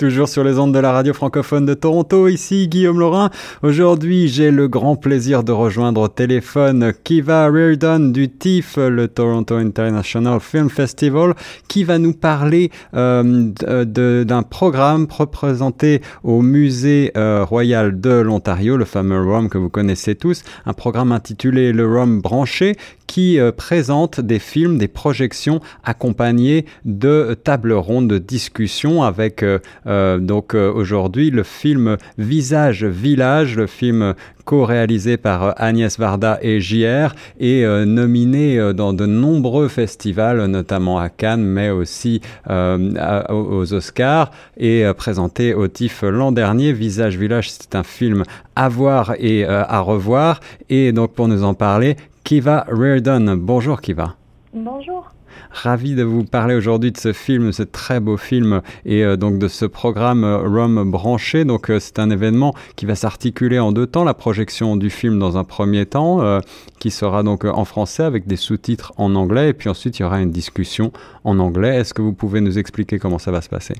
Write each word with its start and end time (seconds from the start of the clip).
Toujours 0.00 0.30
sur 0.30 0.44
les 0.44 0.58
ondes 0.58 0.72
de 0.72 0.78
la 0.78 0.92
radio 0.92 1.12
francophone 1.12 1.66
de 1.66 1.74
Toronto, 1.74 2.26
ici 2.26 2.68
Guillaume 2.68 2.98
Laurin. 2.98 3.28
Aujourd'hui, 3.62 4.28
j'ai 4.28 4.50
le 4.50 4.66
grand 4.66 4.96
plaisir 4.96 5.44
de 5.44 5.52
rejoindre 5.52 6.00
au 6.00 6.08
téléphone 6.08 6.94
Kiva 7.04 7.50
Reardon 7.50 7.98
du 8.08 8.30
TIFF, 8.30 8.78
le 8.78 9.08
Toronto 9.08 9.56
International 9.56 10.40
Film 10.40 10.70
Festival, 10.70 11.34
qui 11.68 11.84
va 11.84 11.98
nous 11.98 12.14
parler 12.14 12.70
euh, 12.94 13.50
d'un 13.84 14.42
programme 14.42 15.06
représenté 15.10 16.00
au 16.24 16.40
Musée 16.40 17.12
euh, 17.18 17.44
Royal 17.44 18.00
de 18.00 18.20
l'Ontario, 18.22 18.78
le 18.78 18.86
fameux 18.86 19.22
ROM 19.22 19.50
que 19.50 19.58
vous 19.58 19.68
connaissez 19.68 20.14
tous, 20.14 20.44
un 20.64 20.72
programme 20.72 21.12
intitulé 21.12 21.74
Le 21.74 21.86
ROM 21.86 22.22
branché, 22.22 22.78
qui 23.10 23.40
euh, 23.40 23.50
présente 23.50 24.20
des 24.20 24.38
films, 24.38 24.78
des 24.78 24.86
projections 24.86 25.60
accompagnées 25.82 26.64
de 26.84 27.36
tables 27.42 27.72
rondes 27.72 28.06
de 28.06 28.18
discussion 28.18 29.02
avec 29.02 29.42
euh, 29.42 30.18
donc 30.18 30.54
euh, 30.54 30.72
aujourd'hui 30.72 31.32
le 31.32 31.42
film 31.42 31.96
Visage 32.18 32.84
Village, 32.84 33.56
le 33.56 33.66
film 33.66 34.14
co-réalisé 34.44 35.16
par 35.16 35.42
euh, 35.42 35.52
Agnès 35.56 35.98
Varda 35.98 36.38
et 36.40 36.60
JR 36.60 37.16
est 37.40 37.66
nominé 37.84 38.72
dans 38.74 38.92
de 38.92 39.06
nombreux 39.06 39.66
festivals, 39.66 40.46
notamment 40.46 41.00
à 41.00 41.08
Cannes, 41.08 41.44
mais 41.44 41.70
aussi 41.70 42.20
aux 42.48 43.74
Oscars 43.74 44.30
et 44.56 44.84
présenté 44.96 45.54
au 45.54 45.66
TIFF 45.66 46.02
l'an 46.02 46.30
dernier. 46.30 46.72
Visage 46.72 47.16
Village, 47.16 47.50
c'est 47.50 47.74
un 47.74 47.82
film 47.82 48.22
à 48.54 48.68
voir 48.68 49.14
et 49.18 49.44
à 49.44 49.80
revoir. 49.80 50.40
Et 50.68 50.92
donc 50.92 51.14
pour 51.14 51.28
nous 51.28 51.44
en 51.44 51.54
parler, 51.54 51.96
Kiva 52.24 52.66
Reardon. 52.68 53.36
Bonjour 53.36 53.80
Kiva. 53.80 54.16
Bonjour. 54.54 55.12
Ravi 55.50 55.94
de 55.94 56.02
vous 56.02 56.24
parler 56.24 56.54
aujourd'hui 56.54 56.92
de 56.92 56.96
ce 56.96 57.12
film, 57.12 57.52
ce 57.52 57.62
très 57.62 57.98
beau 57.98 58.16
film, 58.16 58.62
et 58.84 59.04
euh, 59.04 59.16
donc 59.16 59.38
de 59.38 59.48
ce 59.48 59.64
programme 59.64 60.24
euh, 60.24 60.38
Rome 60.38 60.90
branché. 60.90 61.44
Donc 61.44 61.70
euh, 61.70 61.80
c'est 61.80 61.98
un 61.98 62.10
événement 62.10 62.54
qui 62.76 62.86
va 62.86 62.94
s'articuler 62.94 63.58
en 63.58 63.72
deux 63.72 63.86
temps. 63.86 64.04
La 64.04 64.14
projection 64.14 64.76
du 64.76 64.90
film 64.90 65.18
dans 65.18 65.38
un 65.38 65.44
premier 65.44 65.86
temps, 65.86 66.40
qui 66.78 66.90
sera 66.90 67.22
donc 67.22 67.44
en 67.44 67.64
français 67.64 68.04
avec 68.04 68.26
des 68.26 68.36
sous-titres 68.36 68.92
en 68.96 69.14
anglais, 69.14 69.50
et 69.50 69.52
puis 69.52 69.68
ensuite 69.68 69.98
il 69.98 70.02
y 70.02 70.04
aura 70.04 70.20
une 70.20 70.30
discussion 70.30 70.92
en 71.24 71.38
anglais. 71.38 71.76
Est-ce 71.76 71.94
que 71.94 72.02
vous 72.02 72.12
pouvez 72.12 72.40
nous 72.40 72.58
expliquer 72.58 72.98
comment 72.98 73.18
ça 73.18 73.30
va 73.30 73.40
se 73.40 73.48
passer? 73.48 73.74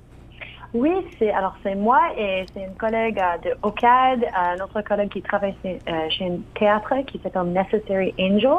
Oui, 0.72 0.92
c'est 1.18 1.32
alors 1.32 1.56
c'est 1.64 1.74
moi 1.74 2.00
et 2.16 2.46
c'est 2.54 2.62
une 2.62 2.76
collègue 2.76 3.18
euh, 3.18 3.38
de 3.38 3.56
OCAD, 3.62 4.22
euh, 4.22 4.26
un 4.32 4.60
autre 4.62 4.80
collègue 4.82 5.08
qui 5.08 5.20
travaille 5.20 5.54
chez, 5.62 5.80
euh, 5.88 6.08
un 6.20 6.38
théâtre 6.56 6.94
qui 7.08 7.18
s'appelle 7.18 7.52
Necessary 7.52 8.14
Angel 8.20 8.52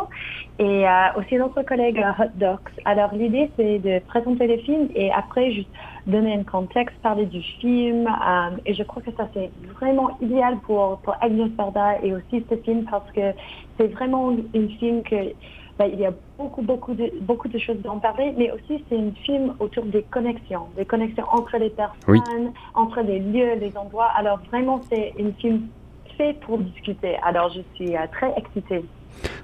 et 0.60 0.86
aussi 1.16 1.38
un 1.38 1.46
autre 1.46 1.62
collègue 1.62 2.04
Hot 2.20 2.32
Docs. 2.36 2.70
Alors 2.84 3.14
l'idée 3.14 3.50
c'est 3.56 3.80
de 3.80 4.00
présenter 4.00 4.46
les 4.48 4.58
films 4.58 4.90
et 4.94 5.10
après 5.12 5.54
juste 5.54 5.70
donner 6.06 6.34
un 6.34 6.44
contexte, 6.44 6.96
parler 7.02 7.26
du 7.26 7.42
film 7.42 8.10
et 8.66 8.74
je 8.74 8.84
crois 8.84 9.02
que 9.02 9.12
ça 9.18 9.30
c'est 9.34 9.52
vraiment 9.76 10.18
idéal 10.20 10.60
pour 10.62 11.00
pour 11.02 11.16
Agnes 11.22 11.52
Varda 11.58 12.02
et 12.04 12.14
aussi 12.14 12.46
ce 12.50 12.56
film 12.58 12.86
parce 12.90 13.10
que 13.12 13.34
c'est 13.78 13.88
vraiment 13.88 14.30
un 14.30 14.68
film 14.80 15.04
que 15.04 15.34
ben, 15.82 15.90
il 15.92 16.00
y 16.00 16.06
a 16.06 16.14
beaucoup, 16.38 16.62
beaucoup 16.62 16.94
de, 16.94 17.12
beaucoup 17.22 17.48
de 17.48 17.58
choses 17.58 17.78
à 17.86 17.90
en 17.90 18.00
parler, 18.00 18.34
mais 18.38 18.52
aussi 18.52 18.86
c'est 18.88 18.98
un 18.98 19.12
film 19.26 19.56
autour 19.60 19.86
des 19.86 20.04
connexions, 20.04 20.68
des 20.76 20.86
connexions 20.86 21.26
entre 21.32 21.58
les 21.58 21.72
personnes, 21.72 22.54
entre 22.76 23.02
les 23.02 23.20
lieux, 23.20 23.56
les 23.56 23.76
endroits. 23.76 24.12
Alors 24.16 24.40
vraiment, 24.52 24.86
c'est 24.92 25.14
un 25.20 25.32
film 25.34 25.70
fait 26.18 26.34
pour 26.42 26.60
discuter. 26.60 27.18
Alors 27.24 27.50
je 27.50 27.62
suis 27.74 27.96
euh, 27.96 28.06
très 28.12 28.32
excitée. 28.38 28.84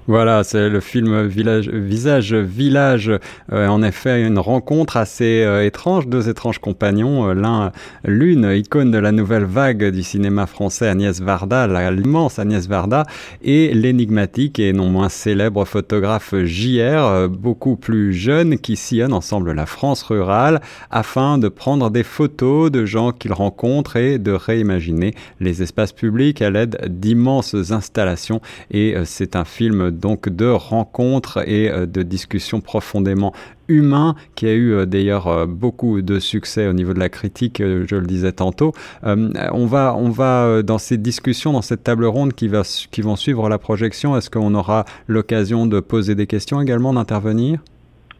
Voilà, 0.08 0.42
c'est 0.42 0.70
le 0.70 0.80
film 0.80 1.26
Village, 1.26 1.68
Visage 1.68 2.32
Village. 2.32 3.12
Euh, 3.52 3.68
en 3.68 3.82
effet, 3.82 4.22
une 4.22 4.38
rencontre 4.38 4.96
assez 4.96 5.42
euh, 5.42 5.66
étrange, 5.66 6.08
deux 6.08 6.30
étranges 6.30 6.60
compagnons. 6.60 7.28
Euh, 7.28 7.34
l'un, 7.34 7.72
l'une 8.06 8.50
icône 8.50 8.90
de 8.90 8.96
la 8.96 9.12
nouvelle 9.12 9.44
vague 9.44 9.84
du 9.90 10.02
cinéma 10.02 10.46
français, 10.46 10.88
Agnès 10.88 11.20
Varda, 11.20 11.90
l'immense 11.90 12.38
Agnès 12.38 12.66
Varda, 12.68 13.04
et 13.42 13.74
l'énigmatique 13.74 14.58
et 14.58 14.72
non 14.72 14.88
moins 14.88 15.10
célèbre 15.10 15.66
photographe 15.66 16.34
JR, 16.42 17.28
beaucoup 17.28 17.76
plus 17.76 18.14
jeune, 18.14 18.58
qui 18.58 18.76
sillonne 18.76 19.12
ensemble 19.12 19.52
la 19.52 19.66
France 19.66 20.02
rurale 20.02 20.62
afin 20.90 21.36
de 21.36 21.48
prendre 21.48 21.90
des 21.90 22.02
photos 22.02 22.70
de 22.70 22.86
gens 22.86 23.12
qu'il 23.12 23.34
rencontre 23.34 23.96
et 23.96 24.18
de 24.18 24.32
réimaginer 24.32 25.14
les 25.38 25.62
espaces 25.62 25.92
publics 25.92 26.40
à 26.40 26.48
l'aide 26.48 26.78
d'immenses 26.88 27.54
installations. 27.72 28.40
Et 28.70 28.94
c'est 29.04 29.36
un 29.36 29.44
film 29.44 29.57
donc 29.66 30.28
de 30.28 30.46
rencontres 30.46 31.38
et 31.48 31.70
euh, 31.70 31.86
de 31.86 32.02
discussions 32.02 32.60
profondément 32.60 33.32
humains 33.68 34.14
qui 34.34 34.46
a 34.46 34.52
eu 34.52 34.72
euh, 34.72 34.86
d'ailleurs 34.86 35.26
euh, 35.26 35.46
beaucoup 35.46 36.00
de 36.00 36.18
succès 36.18 36.68
au 36.68 36.72
niveau 36.72 36.94
de 36.94 36.98
la 36.98 37.08
critique, 37.08 37.58
je 37.58 37.96
le 37.96 38.06
disais 38.06 38.32
tantôt. 38.32 38.72
on 39.02 39.66
va, 39.66 39.94
on 39.96 40.10
va 40.10 40.62
dans 40.62 40.78
ces 40.78 40.96
discussions, 40.96 41.52
dans 41.52 41.62
cette 41.62 41.82
table 41.82 42.04
ronde 42.04 42.32
qui, 42.32 42.48
va, 42.48 42.62
qui 42.90 43.02
vont 43.02 43.16
suivre 43.16 43.48
la 43.48 43.58
projection, 43.58 44.16
est-ce 44.16 44.30
qu'on 44.30 44.54
aura 44.54 44.84
l'occasion 45.06 45.66
de 45.66 45.80
poser 45.80 46.14
des 46.14 46.26
questions 46.26 46.60
également, 46.60 46.92
d'intervenir? 46.92 47.60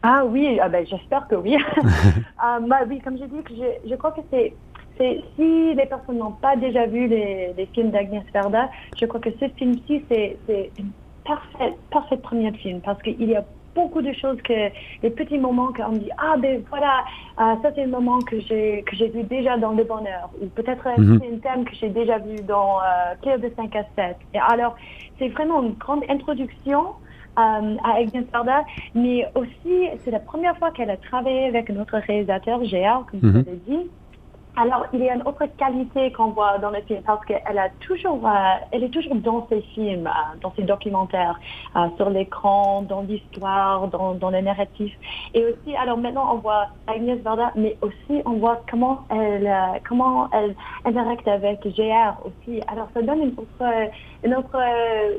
Ah 0.01 0.23
oui, 0.25 0.59
ah 0.61 0.69
ben, 0.69 0.85
j'espère 0.85 1.27
que 1.27 1.35
oui. 1.35 1.57
bah, 2.67 2.79
oui, 2.87 2.99
comme 3.03 3.17
j'ai 3.17 3.27
dit, 3.27 3.41
je, 3.49 3.89
je 3.89 3.95
crois 3.95 4.11
que 4.11 4.21
c'est 4.31 4.53
si 5.35 5.73
les 5.73 5.85
personnes 5.85 6.17
n'ont 6.17 6.31
pas 6.31 6.55
déjà 6.55 6.85
vu 6.85 7.07
les, 7.07 7.53
les 7.57 7.65
films 7.67 7.91
d'Agnès 7.91 8.23
Verda, 8.33 8.69
je 8.99 9.05
crois 9.05 9.19
que 9.19 9.29
ce 9.39 9.47
film-ci, 9.55 10.03
c'est 10.09 10.37
une 10.77 10.91
parfait, 11.29 11.75
parfait 11.91 12.17
premier 12.17 12.51
film 12.53 12.81
parce 12.81 13.01
qu'il 13.03 13.23
y 13.23 13.35
a 13.35 13.45
beaucoup 13.75 14.01
de 14.01 14.11
choses 14.13 14.41
que 14.41 14.69
les 15.03 15.09
petits 15.09 15.37
moments 15.37 15.71
qu'on 15.71 15.91
dit 15.91 16.09
ah 16.17 16.35
ben 16.37 16.61
voilà 16.69 17.05
euh, 17.39 17.55
ça 17.61 17.71
c'est 17.75 17.83
un 17.83 17.87
moment 17.87 18.19
que 18.19 18.39
j'ai 18.39 18.83
que 18.85 18.95
j'ai 18.95 19.09
vu 19.09 19.23
déjà 19.23 19.57
dans 19.57 19.71
le 19.71 19.83
bonheur 19.83 20.29
ou 20.41 20.47
peut-être 20.47 20.87
mhm. 20.97 21.19
c'est 21.21 21.33
un 21.33 21.37
thème 21.37 21.65
que 21.65 21.75
j'ai 21.75 21.89
déjà 21.89 22.17
vu 22.17 22.35
dans 22.47 22.79
euh, 22.79 23.37
de 23.37 23.51
5 23.55 23.75
à 23.75 23.83
7 23.95 24.17
et 24.33 24.39
alors 24.39 24.75
c'est 25.17 25.29
vraiment 25.29 25.61
une 25.61 25.73
grande 25.73 26.03
introduction 26.09 26.81
euh, 27.37 27.75
à 27.83 27.97
Agnes 27.97 28.25
Varda 28.33 28.63
mais 28.95 29.27
aussi 29.35 29.75
c'est 29.99 30.11
la 30.11 30.19
première 30.19 30.57
fois 30.57 30.71
qu'elle 30.71 30.89
a 30.89 30.97
travaillé 30.97 31.45
avec 31.45 31.69
notre 31.69 31.97
réalisateur 31.97 32.63
Géa 32.65 33.03
comme 33.09 33.19
vous 33.19 33.27
mhm. 33.27 33.45
l'avez 33.45 33.61
dit 33.67 33.89
alors, 34.61 34.87
il 34.91 34.99
y 34.99 35.09
a 35.09 35.15
une 35.15 35.21
autre 35.21 35.45
qualité 35.57 36.11
qu'on 36.11 36.31
voit 36.31 36.57
dans 36.57 36.69
le 36.69 36.81
film 36.81 37.01
parce 37.03 37.23
qu'elle 37.25 37.57
a 37.57 37.69
toujours, 37.79 38.27
euh, 38.27 38.55
elle 38.71 38.83
est 38.83 38.89
toujours 38.89 39.15
dans 39.15 39.47
ses 39.47 39.61
films, 39.73 40.05
euh, 40.05 40.37
dans 40.41 40.53
ses 40.55 40.63
documentaires, 40.63 41.39
euh, 41.77 41.87
sur 41.95 42.09
l'écran, 42.09 42.81
dans 42.81 43.01
l'histoire, 43.01 43.87
dans, 43.87 44.29
le 44.29 44.41
narratif. 44.41 44.93
Et 45.33 45.45
aussi, 45.45 45.77
alors 45.77 45.97
maintenant, 45.97 46.35
on 46.35 46.39
voit 46.39 46.67
Agnès 46.87 47.21
Varda, 47.21 47.53
mais 47.55 47.77
aussi 47.81 48.21
on 48.25 48.33
voit 48.33 48.61
comment 48.69 49.05
elle, 49.09 49.49
comment 49.87 50.29
elle 50.33 50.53
interacte 50.83 51.27
avec 51.29 51.65
GR 51.65 52.17
aussi. 52.25 52.61
Alors, 52.67 52.89
ça 52.93 53.01
donne 53.01 53.21
une 53.21 53.35
autre, 53.37 53.89
une 54.25 54.35
autre 54.35 54.59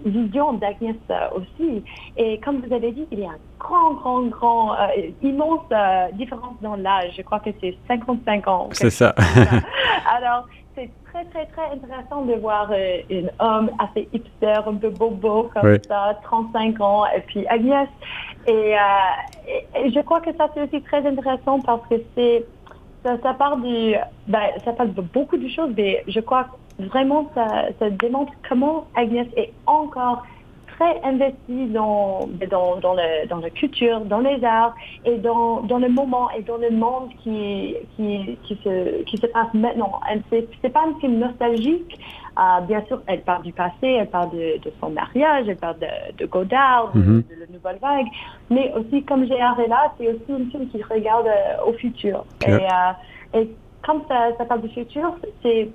vision 0.05 0.53
d'Agnès 0.53 0.97
aussi. 1.34 1.83
Et 2.19 2.39
comme 2.41 2.61
vous 2.61 2.75
avez 2.75 2.93
dit, 2.93 3.06
il 3.11 3.21
y 3.21 3.25
a 3.25 3.31
grand, 3.60 3.93
grand, 3.93 4.22
grand, 4.22 4.76
immense 5.22 5.60
différence 6.15 6.54
dans 6.60 6.76
l'âge. 6.76 7.12
Je 7.16 7.22
crois 7.22 7.38
que 7.41 7.50
c'est 7.60 7.76
55 7.87 8.48
ans. 8.48 8.69
C'est 8.72 8.91
ça. 8.91 9.15
Alors, 10.16 10.47
c'est 10.75 10.91
très, 11.10 11.25
très, 11.26 11.47
très 11.47 11.72
intéressant 11.72 12.25
de 12.25 12.34
voir 12.34 12.70
euh, 12.72 12.99
un 13.10 13.44
homme 13.44 13.70
assez 13.78 14.09
hipster, 14.12 14.60
un 14.66 14.75
peu 14.75 14.91
bobo 14.91 15.50
comme 15.54 15.78
ça, 15.87 16.19
35 16.22 16.81
ans, 16.81 17.04
et 17.15 17.20
puis 17.20 17.47
Agnès. 17.49 17.88
Euh, 18.49 18.76
et, 19.76 19.91
je 19.91 20.00
crois 20.00 20.20
que 20.20 20.34
ça, 20.37 20.49
c'est 20.54 20.62
aussi 20.62 20.82
très 20.82 21.06
intéressant 21.06 21.60
parce 21.60 21.87
que 21.88 21.97
c'est, 22.15 22.44
ça, 23.04 23.16
ça 23.22 23.34
part 23.34 23.56
du, 23.59 23.94
ben, 24.28 24.41
ça 24.65 24.72
parle 24.72 24.94
de 24.94 25.03
beaucoup 25.03 25.37
de 25.37 25.49
choses, 25.49 25.72
mais 25.76 26.03
je 26.06 26.20
crois 26.20 26.47
vraiment 26.78 27.31
ça, 27.35 27.46
ça 27.79 27.90
démontre 27.90 28.32
comment 28.49 28.87
Agnès 28.94 29.26
est 29.37 29.52
encore 29.67 30.25
très 30.81 31.00
investi 31.05 31.67
dans, 31.67 32.27
dans, 32.50 32.77
dans, 32.77 32.94
le, 32.94 33.29
dans 33.29 33.38
la 33.38 33.50
culture, 33.50 34.00
dans 34.00 34.21
les 34.21 34.43
arts 34.43 34.75
et 35.05 35.19
dans, 35.19 35.61
dans 35.61 35.79
le 35.79 35.91
moment 35.91 36.31
et 36.31 36.43
dans 36.43 36.56
le 36.56 36.71
monde 36.71 37.11
qui, 37.23 37.77
qui, 37.97 38.38
qui, 38.44 38.59
se, 38.65 39.03
qui 39.03 39.19
se 39.19 39.27
passe 39.27 39.53
maintenant. 39.53 40.00
C'est, 40.31 40.49
c'est 40.62 40.71
pas 40.71 40.85
un 40.88 40.99
film 41.00 41.19
nostalgique. 41.19 41.99
Euh, 42.38 42.61
bien 42.62 42.82
sûr, 42.87 43.03
elle 43.06 43.21
parle 43.23 43.43
du 43.43 43.53
passé, 43.53 43.82
elle 43.82 44.09
parle 44.09 44.31
de, 44.31 44.59
de 44.62 44.73
son 44.81 44.91
mariage, 44.91 45.47
elle 45.49 45.56
parle 45.56 45.79
de, 45.81 46.17
de 46.17 46.27
Godard, 46.27 46.93
de, 46.94 46.99
mhm. 46.99 47.25
la 47.38 47.47
nouvelle 47.53 47.79
vague. 47.81 48.06
Mais 48.49 48.73
aussi, 48.75 49.03
comme 49.03 49.26
j'ai 49.26 49.41
arrêté 49.41 49.69
là, 49.69 49.93
c'est 49.99 50.09
aussi 50.09 50.33
un 50.33 50.50
film 50.50 50.69
qui 50.71 50.83
regarde 50.83 51.26
euh, 51.26 51.69
au 51.69 51.75
futur. 51.75 52.25
Et, 52.47 52.53
euh, 52.53 53.38
et 53.38 53.50
comme 53.85 54.03
ça, 54.09 54.31
ça 54.38 54.44
parle 54.47 54.62
du 54.62 54.71
futur, 54.71 55.15
c'est 55.43 55.69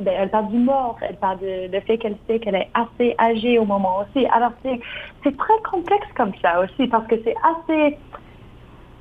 ben, 0.00 0.14
elle 0.18 0.30
parle 0.30 0.48
du 0.48 0.58
mort, 0.58 0.96
elle 1.02 1.16
parle 1.16 1.38
de, 1.40 1.80
fait 1.80 1.98
qu'elle 1.98 2.16
sait 2.26 2.38
qu'elle 2.38 2.54
est 2.54 2.70
assez 2.74 3.14
âgée 3.18 3.58
au 3.58 3.64
moment 3.64 4.00
aussi. 4.00 4.26
Alors 4.26 4.52
c'est 4.62 4.80
c'est 5.22 5.36
très 5.36 5.58
complexe 5.70 6.06
comme 6.16 6.32
ça 6.42 6.60
aussi 6.60 6.86
parce 6.88 7.06
que 7.06 7.16
c'est 7.24 7.34
assez. 7.42 7.96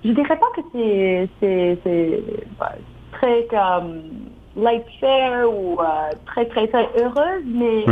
Je 0.04 0.12
dirais 0.12 0.38
pas 0.38 0.48
que 0.56 0.62
c'est 0.74 1.30
c'est 1.40 1.78
c'est 1.84 2.24
très 3.12 3.46
comme 3.46 4.04
light 4.56 4.86
fair 5.00 5.50
ou 5.52 5.78
très 6.26 6.46
très 6.46 6.68
très 6.68 6.90
heureuse, 7.00 7.44
mais 7.46 7.86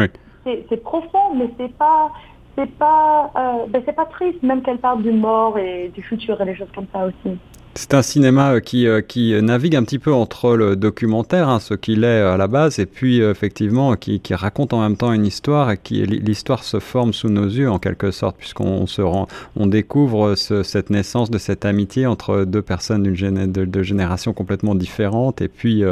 c'est 0.44 0.84
profond, 0.84 1.36
mais 1.36 1.50
c'est 1.58 1.76
pas 1.78 2.12
c'est 2.58 2.72
pas 2.78 3.32
ben, 3.70 3.82
c'est 3.86 3.96
pas 3.96 4.06
triste, 4.06 4.42
même 4.44 4.62
qu'elle 4.62 4.80
parle 4.80 5.04
du 5.04 5.12
mort 5.12 5.58
et 5.58 5.90
du 5.90 6.02
futur 6.02 6.40
et 6.42 6.46
des 6.46 6.56
choses 6.56 6.72
comme 6.74 6.88
ça 6.94 7.06
aussi. 7.06 7.38
C'est 7.78 7.94
un 7.94 8.02
cinéma 8.02 8.54
euh, 8.54 8.60
qui, 8.62 8.88
euh, 8.88 9.02
qui 9.02 9.34
navigue 9.42 9.76
un 9.76 9.84
petit 9.84 10.00
peu 10.00 10.14
entre 10.14 10.56
le 10.56 10.78
documentaire, 10.78 11.50
hein, 11.50 11.60
ce 11.60 11.74
qu'il 11.74 12.06
est 12.06 12.22
à 12.22 12.38
la 12.38 12.48
base, 12.48 12.80
et 12.80 12.86
puis 12.86 13.22
euh, 13.22 13.32
effectivement 13.32 13.98
qui, 13.98 14.22
qui, 14.22 14.34
raconte 14.34 14.72
en 14.72 14.80
même 14.80 14.96
temps 14.96 15.12
une 15.12 15.26
histoire 15.26 15.70
et 15.72 15.78
qui 15.78 16.06
l'histoire 16.06 16.64
se 16.64 16.80
forme 16.80 17.12
sous 17.12 17.28
nos 17.28 17.44
yeux 17.44 17.70
en 17.70 17.78
quelque 17.78 18.12
sorte, 18.12 18.38
puisqu'on 18.38 18.88
se 18.88 19.02
rend, 19.02 19.28
on 19.58 19.68
découvre 19.68 20.36
ce, 20.36 20.64
cette 20.64 20.90
naissance 20.90 21.30
de 21.30 21.38
cette 21.38 21.66
amitié 21.66 22.06
entre 22.06 22.46
deux 22.46 22.62
personnes 22.62 23.04
d'une 23.04 23.52
de, 23.52 23.66
de 23.66 23.84
générations 23.84 24.32
complètement 24.32 24.74
différentes. 24.74 25.42
Et 25.42 25.50
puis 25.50 25.84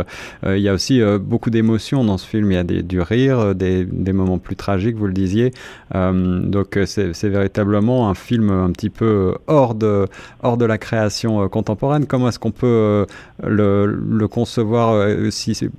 il 0.45 0.59
y 0.59 0.69
a 0.69 0.73
aussi 0.73 1.01
beaucoup 1.19 1.49
d'émotions 1.49 2.03
dans 2.03 2.17
ce 2.17 2.27
film. 2.27 2.51
Il 2.51 2.55
y 2.55 2.57
a 2.57 2.63
du 2.63 3.01
rire, 3.01 3.55
des, 3.55 3.83
des, 3.85 4.13
moments 4.13 4.37
plus 4.37 4.55
tragiques, 4.55 4.95
vous 4.95 5.07
le 5.07 5.13
disiez. 5.13 5.51
donc 5.93 6.79
c'est 6.85 7.29
véritablement 7.29 8.09
un 8.09 8.13
film 8.13 8.49
un 8.49 8.71
petit 8.71 8.89
peu 8.89 9.35
hors 9.47 9.75
de, 9.75 10.07
hors 10.41 10.57
de 10.57 10.65
la 10.65 10.77
création 10.77 11.47
contemporaine 11.49 11.72
Comment 11.75 12.27
est-ce 12.27 12.39
qu'on 12.39 12.51
peut 12.51 12.67
euh, 12.67 13.05
le, 13.43 14.27
concevoir 14.27 14.93
euh, 14.93 15.29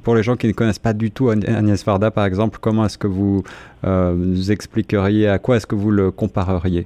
pour 0.02 0.14
les 0.14 0.23
gens 0.23 0.37
qui 0.37 0.46
ne 0.46 0.52
connaissent 0.52 0.79
pas 0.79 0.93
du 0.93 1.11
tout 1.11 1.31
Agnès 1.31 1.85
Varda, 1.85 2.11
par 2.11 2.26
exemple 2.26 2.58
Comment 2.61 2.87
est-ce 2.87 2.99
que 2.99 3.06
vous, 3.06 3.43
euh, 3.85 4.35
expliqueriez 4.50 5.29
À 5.29 5.38
quoi 5.38 5.56
est-ce 5.56 5.67
que 5.67 5.75
vous 5.75 5.91
le 5.91 6.11
compareriez? 6.11 6.85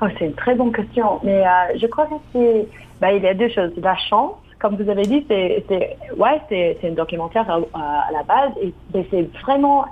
Oh, 0.00 0.06
C'est 0.18 0.26
une 0.26 0.34
très 0.34 0.54
bonne 0.54 0.72
question. 0.72 1.20
Mais 1.24 1.42
je 1.76 1.86
crois 1.86 2.06
que 2.06 2.14
c'est... 2.32 2.68
Bah, 3.00 3.12
il 3.12 3.22
y 3.22 3.26
a 3.26 3.34
deux 3.34 3.48
choses. 3.48 3.72
La 3.78 3.96
chance 3.96 4.36
comme 4.62 4.76
vous 4.76 4.88
avez 4.88 5.02
dit, 5.02 5.26
c'est 5.28 5.64
ouais, 6.16 6.40
c'est 6.48 6.78
un 6.84 6.92
documentaire 6.92 7.50
à, 7.50 8.12
la 8.12 8.22
base 8.22 8.52
et 8.62 8.72
c'est 9.10 9.28
vraiment 9.42 9.84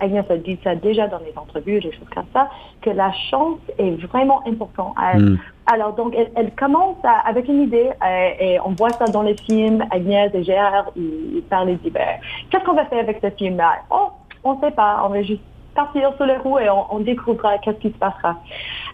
Agnès 0.00 0.24
a 0.28 0.36
dit 0.36 0.58
ça 0.64 0.74
déjà 0.74 1.06
dans 1.06 1.18
les 1.18 1.32
entrevues, 1.36 1.78
des 1.80 1.92
choses 1.92 2.08
comme 2.12 2.26
ça, 2.32 2.48
que 2.82 2.90
la 2.90 3.12
chance 3.30 3.58
est 3.78 3.90
vraiment 4.06 4.40
importante. 4.46 4.94
Hmm. 5.14 5.36
Alors 5.66 5.94
donc 5.94 6.16
elle, 6.34 6.52
commence 6.54 6.96
avec 7.26 7.46
une 7.46 7.62
idée 7.62 7.90
euh, 8.02 8.30
et 8.40 8.58
on 8.60 8.70
voit 8.70 8.90
ça 8.90 9.04
dans 9.04 9.22
les 9.22 9.36
films. 9.36 9.84
Agnès 9.90 10.34
et 10.34 10.42
Gérard 10.42 10.90
ils, 10.96 11.42
parlent 11.48 11.70
et 11.70 11.76
disent 11.76 11.92
ben, 11.92 12.18
qu'est-ce 12.50 12.64
qu'on 12.64 12.74
va 12.74 12.86
faire 12.86 13.00
avec 13.00 13.18
ce 13.22 13.30
film-là? 13.30 13.82
Oh, 13.90 14.08
on 14.42 14.54
ne 14.54 14.60
sait 14.60 14.72
pas, 14.72 15.02
on 15.04 15.10
va 15.10 15.22
juste 15.22 15.42
partir 15.78 16.12
sur 16.16 16.26
les 16.26 16.36
roues 16.36 16.58
et 16.58 16.68
on, 16.68 16.98
découvrira 16.98 17.58
qu'est-ce 17.58 17.78
qui 17.78 17.90
se 17.90 17.98
passera. 17.98 18.32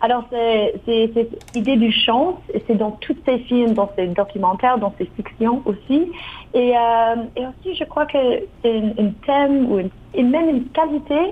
Alors, 0.03 0.25
c'est 0.31 1.11
cette 1.15 1.57
idée 1.57 1.77
du 1.77 1.91
chance, 1.91 2.37
c'est 2.67 2.77
dans 2.77 2.91
tous 3.05 3.17
ces 3.25 3.39
films, 3.49 3.73
dans 3.73 3.91
ces 3.97 4.07
documentaires, 4.09 4.77
dans 4.77 4.93
ces 4.99 5.07
fictions 5.17 5.63
aussi. 5.65 6.13
Et, 6.53 6.77
euh, 6.77 7.17
et 7.37 7.43
aussi, 7.47 7.75
je 7.75 7.85
crois 7.85 8.05
que 8.05 8.19
c'est 8.61 8.79
une, 8.99 9.15
thème 9.27 9.73
ou 9.73 9.79
une, 9.79 10.31
même 10.31 10.49
une 10.51 10.67
qualité, 10.79 11.23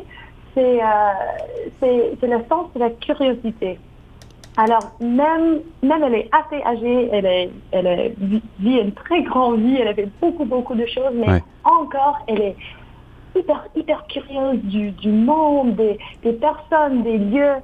c'est 0.55 0.81
euh, 0.83 2.15
le 2.23 2.39
sens 2.49 2.73
de 2.75 2.81
la 2.81 2.91
curiosité. 2.91 3.79
Alors, 4.57 4.87
même, 5.01 5.61
même 5.83 6.03
elle 6.03 6.15
est 6.15 6.31
assez 6.33 6.63
âgée, 6.65 7.09
elle, 7.13 7.27
est, 7.27 7.51
elle 7.73 8.15
vit 8.61 8.79
une 8.79 8.93
très 8.93 9.23
grande 9.23 9.61
vie, 9.61 9.77
elle 9.81 9.89
a 9.89 9.95
fait 9.95 10.09
beaucoup, 10.21 10.47
beaucoup 10.47 10.75
de 10.75 10.87
choses, 10.87 11.15
mais 11.15 11.41
encore, 11.65 12.19
elle 12.27 12.41
est 12.41 12.57
hyper, 13.35 13.65
hyper 13.75 14.07
curieuse 14.07 14.61
du, 14.65 14.91
du 14.93 15.11
monde, 15.11 15.77
des, 15.77 15.99
des, 16.23 16.33
personnes, 16.33 17.03
des 17.03 17.19
lieux. 17.19 17.57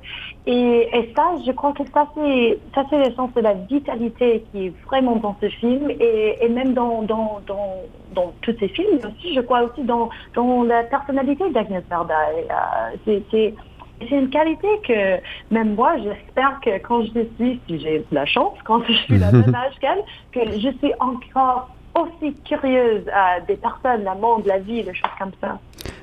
Et, 0.46 0.88
et, 0.92 1.12
ça, 1.14 1.34
je 1.46 1.52
crois 1.52 1.72
que 1.72 1.84
ça, 1.92 2.06
c'est, 2.14 2.58
ça, 2.74 2.84
c'est 2.90 3.08
le 3.08 3.14
sens 3.14 3.32
de 3.34 3.40
la 3.40 3.54
vitalité 3.54 4.44
qui 4.50 4.66
est 4.66 4.72
vraiment 4.86 5.16
dans 5.16 5.36
ce 5.40 5.48
film 5.48 5.90
et, 5.90 6.38
et 6.40 6.48
même 6.48 6.74
dans, 6.74 7.02
dans, 7.02 7.40
dans, 7.46 7.76
dans, 8.14 8.32
tous 8.42 8.54
ces 8.58 8.68
films, 8.68 8.98
aussi, 8.98 9.34
je 9.34 9.40
crois 9.40 9.62
aussi 9.62 9.82
dans, 9.82 10.08
dans 10.34 10.62
la 10.62 10.84
personnalité 10.84 11.50
d'Agnès 11.50 11.84
Varda. 11.88 12.14
C'est, 13.04 13.22
c'est, 13.30 13.54
c'est 14.00 14.16
une 14.16 14.30
qualité 14.30 14.68
que 14.86 15.20
même 15.52 15.74
moi, 15.74 15.96
j'espère 15.98 16.60
que 16.60 16.78
quand 16.78 17.02
je 17.02 17.24
suis, 17.36 17.60
si 17.66 17.80
j'ai 17.80 18.04
la 18.12 18.26
chance, 18.26 18.56
quand 18.64 18.82
je 18.84 18.92
suis 18.92 19.18
la 19.18 19.32
même 19.32 19.54
âge 19.54 19.74
qu'elle, 19.80 20.02
que 20.32 20.50
je 20.52 20.68
suis 20.78 20.92
encore 21.00 21.70
aussi 22.02 22.34
curieuse 22.42 23.08
à 23.12 23.40
des 23.40 23.56
personnes, 23.56 24.04
le 24.04 24.20
monde, 24.20 24.46
la 24.46 24.58
vie, 24.58 24.82
des 24.82 24.94
choses 24.94 25.10
comme 25.18 25.32
ça. 25.40 25.58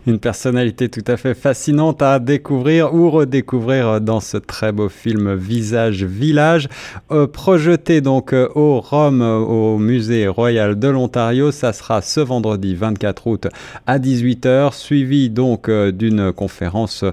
Une 0.07 0.19
personnalité 0.19 0.87
tout 0.87 1.03
à 1.07 1.17
fait 1.17 1.33
fascinante 1.33 2.03
à 2.03 2.19
découvrir 2.19 2.93
ou 2.93 3.09
redécouvrir 3.09 3.99
dans 4.01 4.19
ce 4.19 4.37
très 4.37 4.71
beau 4.71 4.87
film 4.87 5.33
Visage 5.33 6.03
Village, 6.03 6.69
euh, 7.11 7.25
projeté 7.25 8.01
donc 8.01 8.31
euh, 8.31 8.47
au 8.53 8.81
Rome, 8.81 9.23
euh, 9.23 9.37
au 9.37 9.79
musée 9.79 10.27
royal 10.27 10.77
de 10.77 10.87
l'Ontario. 10.89 11.49
Ça 11.49 11.73
sera 11.73 12.03
ce 12.03 12.19
vendredi 12.19 12.75
24 12.75 13.25
août 13.25 13.47
à 13.87 13.97
18h, 13.97 14.73
suivi 14.73 15.31
donc 15.31 15.71
d'une 15.71 16.31
conférence 16.31 17.03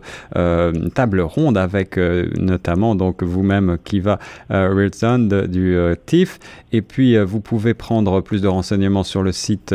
table 0.95 1.21
ronde 1.21 1.57
avec 1.57 1.97
notamment 1.97 2.95
donc 2.95 3.23
vous-même 3.23 3.79
Kiva 3.85 4.19
Wilson 4.51 5.47
du 5.49 5.77
TIFF. 6.07 6.39
Et 6.73 6.83
puis 6.83 7.17
vous 7.19 7.41
pouvez 7.41 7.75
prendre 7.75 8.21
plus 8.21 8.43
de 8.43 8.49
renseignements 8.49 9.05
sur 9.05 9.23
le 9.23 9.33
site 9.33 9.75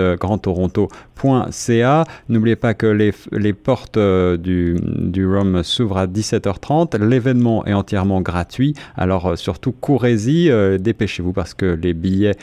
grandtoronto.ca. 1.17 2.05
N'oubliez 2.29 2.55
pas 2.55 2.73
que 2.73 2.87
les 2.87 3.07
les, 3.31 3.53
portes 3.53 3.97
euh, 3.97 4.37
du, 4.37 4.75
du 4.81 5.27
ROM 5.27 5.63
s'ouvrent 5.63 5.97
à 5.97 6.07
17h30. 6.07 6.97
L'événement 7.03 7.65
est 7.65 7.73
entièrement 7.73 8.21
gratuit. 8.21 8.73
Alors 8.95 9.27
euh, 9.27 9.35
surtout, 9.35 9.71
courez-y, 9.71 10.49
euh, 10.49 10.77
dépêchez-vous 10.77 11.33
parce 11.33 11.53
que 11.53 11.65
les 11.65 11.93
billets 11.93 12.35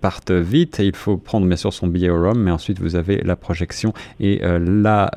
partent 0.00 0.30
vite. 0.30 0.78
il 0.78 0.94
faut 0.94 1.16
prendre 1.16 1.46
bien 1.46 1.56
sûr 1.56 1.72
son 1.72 1.86
billet 1.86 2.10
au 2.10 2.22
ROM, 2.22 2.38
mais 2.38 2.50
ensuite 2.50 2.80
vous 2.80 2.96
avez 2.96 3.20
la 3.24 3.36
projection 3.36 3.92
et 4.20 4.40
la 4.42 5.10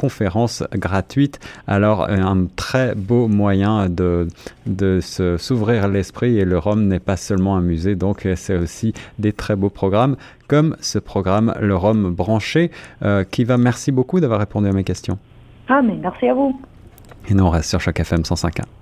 conférence 0.00 0.64
gratuite. 0.72 1.40
Alors 1.66 2.08
un 2.08 2.46
très 2.56 2.94
beau 2.94 3.28
moyen 3.28 3.90
de, 3.90 4.28
de 4.66 5.00
s'ouvrir 5.36 5.88
l'esprit 5.88 6.38
et 6.38 6.46
le 6.46 6.56
ROM 6.56 6.88
n'est 6.88 7.00
pas 7.10 7.18
seulement 7.18 7.54
un 7.56 7.60
musée, 7.60 7.96
donc 7.96 8.26
c'est 8.34 8.56
aussi 8.56 8.94
des 9.18 9.34
très 9.34 9.56
beaux 9.56 9.68
programmes 9.68 10.16
comme 10.48 10.74
ce 10.80 10.98
programme 10.98 11.54
Le 11.60 11.76
Rhum 11.76 12.12
branché, 12.12 12.72
euh, 13.02 13.22
qui 13.22 13.44
va 13.44 13.56
merci 13.56 13.92
beaucoup 13.92 14.18
d'avoir 14.18 14.40
répondu 14.40 14.68
à 14.68 14.72
mes 14.72 14.84
questions. 14.84 15.18
Ah, 15.68 15.80
mais 15.80 15.94
merci 15.94 16.26
à 16.26 16.34
vous. 16.34 16.60
Et 17.28 17.34
nous, 17.34 17.44
on 17.44 17.50
reste 17.50 17.68
sur 17.68 17.80
Choc 17.80 18.00
FM 18.00 18.22
105.1. 18.22 18.79